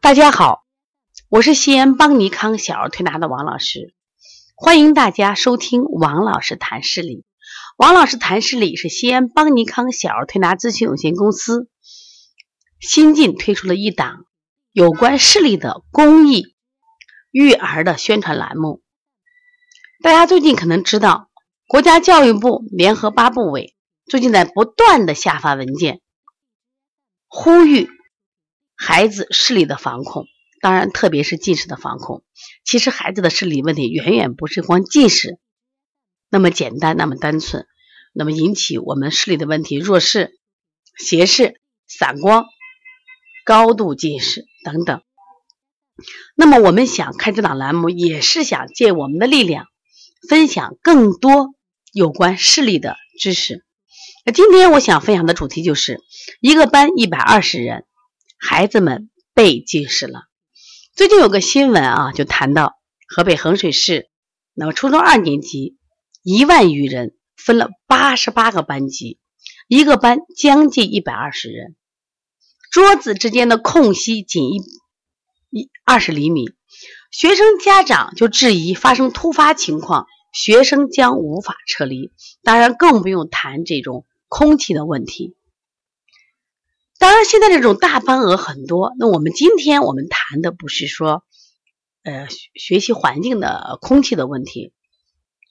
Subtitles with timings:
[0.00, 0.64] 大家好，
[1.28, 3.94] 我是西安邦尼康小儿推拿的王老师，
[4.54, 7.24] 欢迎大家收听王老师谈视力。
[7.76, 11.68] 王老师谈视力是西安邦尼康小儿推拿咨询有限公司
[12.78, 14.26] 新近推出了一档
[14.72, 16.54] 有关视力的公益
[17.32, 18.82] 育儿的宣传栏目。
[20.02, 21.30] 大家最近可能知道，
[21.66, 23.74] 国家教育部联合八部委
[24.04, 26.00] 最近在不断的下发文件，
[27.28, 27.88] 呼吁。
[28.76, 30.26] 孩子视力的防控，
[30.60, 32.22] 当然特别是近视的防控。
[32.64, 35.38] 其实孩子的视力问题远远不是光近视
[36.28, 37.66] 那么简单、那么单纯，
[38.12, 40.38] 那么引起我们视力的问题，弱视、
[40.98, 42.46] 斜视、散光、
[43.44, 45.00] 高度近视等等。
[46.34, 49.66] 那么我们想开这档栏目，也是想借我们的力量，
[50.28, 51.54] 分享更多
[51.92, 53.64] 有关视力的知识。
[54.26, 56.00] 那今天我想分享的主题就是
[56.40, 57.86] 一个班一百二十人。
[58.48, 60.20] 孩子们被近视了。
[60.94, 64.08] 最近有个新闻啊，就谈到河北衡水市，
[64.54, 65.76] 那么初中二年级
[66.22, 69.18] 一万余人，分了八十八个班级，
[69.66, 71.74] 一个班将近一百二十人，
[72.70, 74.62] 桌子之间的空隙仅一
[75.50, 76.44] 一二十厘米，
[77.10, 82.12] 学生家长就质疑发生突发情况，学生将无法撤离。
[82.44, 85.34] 当然，更不用谈这种空气的问题。
[87.06, 88.92] 当然，现在这种大班额很多。
[88.98, 91.22] 那我们今天我们谈的不是说，
[92.02, 94.72] 呃，学习环境的空气的问题。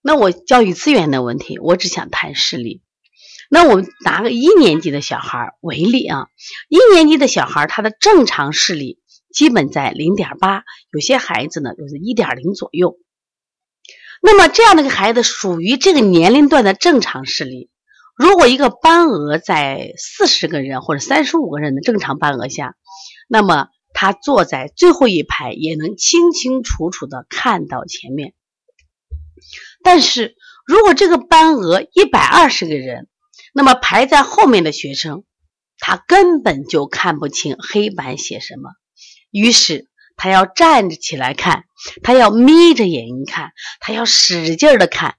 [0.00, 2.80] 那我教育资源的问题，我只想谈视力。
[3.50, 6.28] 那我们拿个一年级的小孩为例啊，
[6.70, 9.00] 一年级的小孩他的正常视力
[9.30, 12.96] 基本在零点八，有些孩子呢就是一点零左右。
[14.22, 17.68] 那么这样的一个孩子属于这个年龄段的正常视力。
[18.14, 22.76] 如果一个班额在四十个人或者三十五个人的正常班额下，
[23.28, 28.34] 那么他坐在最后一排也能清清楚楚的看到前面。
[29.82, 30.36] 但是
[30.66, 33.08] 如果这个班额一百二十个人，
[33.52, 35.24] 那么排在后面的学生，
[35.78, 38.70] 他根本就看不清黑板写什么，
[39.30, 41.64] 于是他要站着起来看，
[42.02, 45.16] 他要眯着眼睛看，他要使劲的看，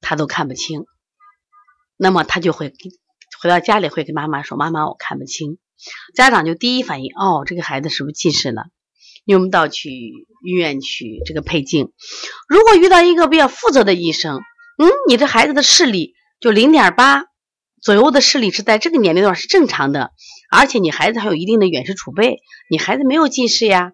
[0.00, 0.84] 他都看不清。
[1.98, 2.72] 那么他就会
[3.42, 5.58] 回到家里，会跟妈妈说：“妈妈，我看不清。”
[6.14, 8.66] 家长就第一反应：“哦，这个孩子是不是近视了？”
[9.26, 11.92] 用不到去医院去这个配镜。
[12.48, 14.40] 如果遇到一个比较负责的医生，
[14.78, 17.26] 嗯，你这孩子的视力就零点八
[17.82, 20.12] 左右的视力是在这个年龄段是正常的，
[20.50, 22.38] 而且你孩子还有一定的远视储备，
[22.70, 23.92] 你孩子没有近视呀。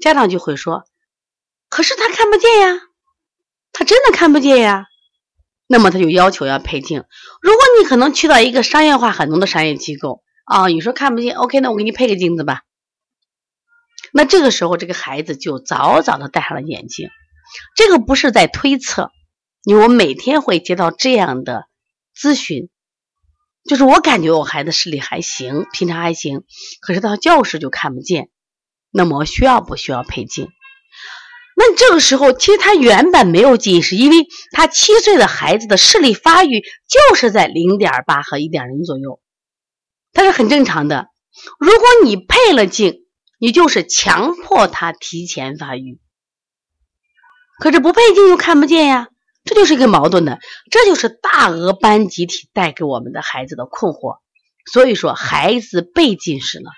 [0.00, 0.82] 家长就会说
[1.70, 2.80] ：“可是他看不见呀，
[3.72, 4.86] 他真的看不见呀。”
[5.72, 7.04] 那么他就要求要配镜。
[7.40, 12.62] 如果你可能去到一个商业化很浓的商业机构啊，你说看不见，OK，那我给你配个镜子吧。
[14.12, 17.08] 那这个时候，这个孩子就早早的戴上了眼镜。
[17.76, 19.12] 这个不是在推测，
[19.62, 21.66] 因为我每天会接到这样的
[22.18, 22.68] 咨询，
[23.62, 26.42] 就是我感觉我孩子视力还行，平常还行，
[26.80, 28.28] 可是到教室就看不见。
[28.90, 30.48] 那么需要不需要配镜？
[31.62, 39.20] 那这个时候，其实他原本没有近视，因为他七岁的孩子的视力发育就是在零点八和一点零左右，
[40.14, 41.08] 他是很正常的。
[41.58, 43.04] 如果你配了镜，
[43.38, 46.00] 你就是强迫他提前发育。
[47.60, 49.08] 可是不配镜又看不见呀，
[49.44, 50.38] 这就是一个矛盾的，
[50.70, 54.20] 这就是大额班集体带给我们的孩子的困惑。
[54.72, 56.70] 所以说，孩子被近视了。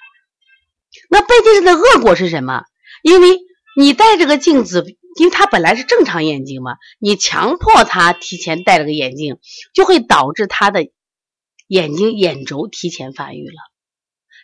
[1.09, 2.65] 那被近视的恶果是什么？
[3.05, 3.39] 因为。
[3.75, 4.85] 你戴这个镜子，
[5.17, 9.39] 因为他本来是正常眼睛嘛，你强迫他提前戴了个眼镜，
[9.73, 10.87] 就会导致他的
[11.69, 13.55] 眼睛眼轴提前发育了。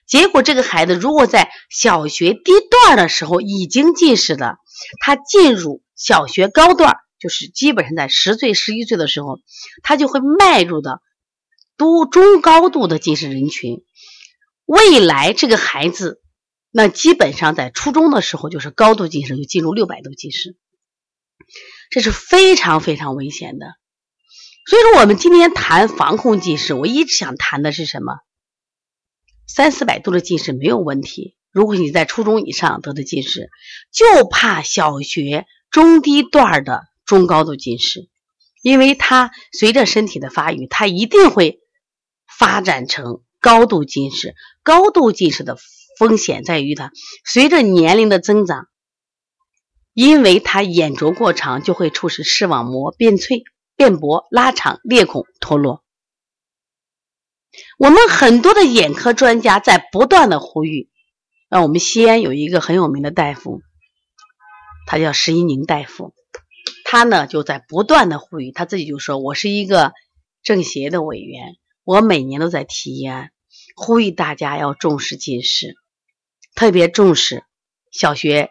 [0.07, 4.57] 结果这个孩子如果在小学低段的时候已经近视了，
[5.01, 9.41] 他进入小学高段，就是基本上在十岁、十一岁的时候，
[9.83, 11.03] 他就会迈入的
[11.77, 13.85] 多中高度的近视人群。
[14.65, 16.23] 未来这个孩子。
[16.71, 20.57] 那基本上在初中的时候就是高度近视，就进入六百度近视，
[21.91, 23.67] 这是非常非常危险的。
[24.67, 28.19] 所以说，我们今天谈防控近视，我一直想谈的是什么？
[29.47, 31.37] 三四百度的近视没有问题。
[31.51, 33.49] 如果你在初中以上得的近视，
[33.91, 38.11] 就怕小学中低段的中高度近视，
[38.61, 41.61] 因为它随着身体的发育，它一定会
[42.39, 44.35] 发展成高度近视。
[44.63, 45.57] 高度近视的。
[45.99, 46.93] 风险在于它。
[47.25, 48.69] 随着年龄的增长，
[49.93, 53.43] 因为它眼轴过长，就会促使视网膜变脆、
[53.77, 55.83] 变薄、拉长、裂孔脱落。
[57.79, 60.89] 我们很多的眼科专家在不断的呼吁，
[61.51, 63.63] 那我们西安有一个很有名的大夫，
[64.87, 66.15] 他叫石一宁大夫，
[66.85, 69.93] 他呢就在不断的呼吁，他自己就说：“我是一个
[70.43, 73.33] 政协的委员，我每年都在提案，
[73.75, 75.75] 呼吁大家要重视近视，
[76.59, 77.45] 特别重视
[77.93, 78.51] 小学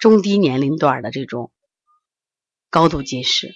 [0.00, 1.52] 中低年龄段的这种
[2.70, 3.54] 高度近视。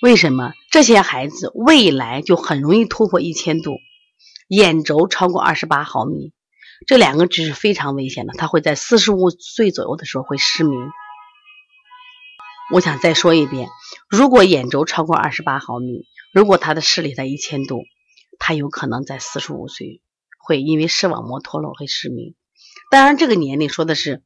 [0.00, 3.76] 为什么这些孩子未来就很容易突破一千度，
[4.48, 6.32] 眼轴超过二十八毫米？”
[6.88, 10.76] 这两个值是非常危险的，他会在四十五岁左右的时候会失明。
[12.74, 13.68] 我想再说一遍，
[14.10, 17.84] 如果眼轴超过二十八毫米，如果他的视力在一千度，
[18.40, 20.02] 他有可能在四十五岁
[20.42, 22.34] 会因为视网膜脱落会失明。
[22.90, 24.22] 当然，这个年龄说的是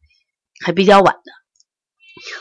[0.61, 1.33] 还比较晚的。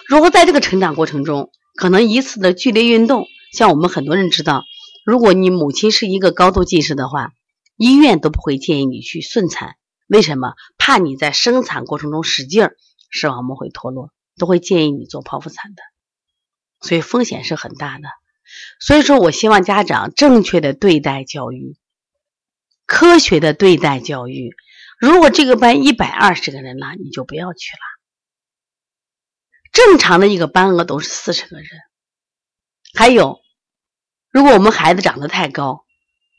[0.08, 4.64] 如果在这个成长过程中，可能一次的剧烈运动，像我们很多人知道，
[5.06, 7.32] 如果你母亲是一个高度近视的话，
[7.76, 9.76] 医院都不会建议你去顺产。
[10.08, 12.78] 为什么怕你在生产过程中使劲儿，
[13.10, 15.82] 视网膜会脱落，都会建议你做剖腹产的，
[16.80, 18.08] 所以风险是很大的。
[18.80, 21.76] 所以说我希望家长正确的对待教育，
[22.86, 24.56] 科学的对待教育。
[25.00, 27.80] 如果这个班一百二十个人了，你就不要去了。
[29.72, 31.68] 正常的一个班额都是四十个人。
[32.94, 33.42] 还有，
[34.30, 35.86] 如果我们孩子长得太高，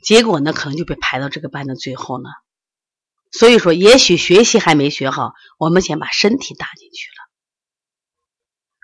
[0.02, 2.31] 结果呢可能就被排到这个班的最后呢。
[3.31, 7.26] 所以说，也许学习还没学好，我们先把身体搭进去了。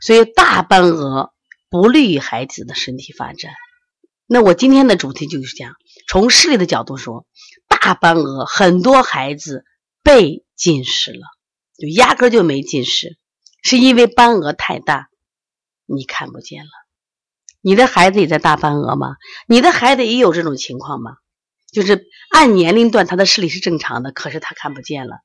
[0.00, 1.32] 所以大班额
[1.70, 3.54] 不利于孩子的身体发展。
[4.26, 5.76] 那我今天的主题就是讲，
[6.08, 7.26] 从视力的角度说，
[7.82, 9.64] 大班额很多孩子
[10.04, 11.26] 被近视了，
[11.76, 13.18] 就压根就没近视，
[13.64, 15.08] 是因为班额太大，
[15.84, 16.70] 你看不见了。
[17.60, 19.16] 你的孩子也在大班额吗？
[19.48, 21.16] 你的孩子也有这种情况吗？
[21.72, 25.16] 就是按年龄段，他的视力是正常的，可是他看不见了。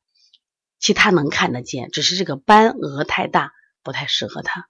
[0.79, 3.51] 其他能看得见，只是这个斑额太大，
[3.83, 4.65] 不太适合他。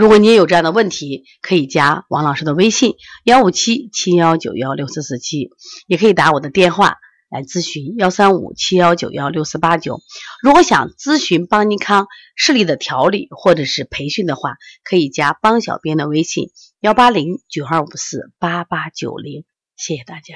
[0.00, 5.50] 如果你也有这样的问题，可以加王老师的微信幺五七七幺九幺六四四七，
[5.86, 6.96] 也可以打我的电话
[7.28, 10.00] 来咨询幺三五七幺九幺六四八九。
[10.42, 14.54] 如果想咨询邦尼康视力的调理或者是培训的话，
[14.84, 16.46] 可以加邦小编的微信
[16.80, 19.44] 幺八零九二五四八八九零。
[19.76, 20.34] 谢谢大家。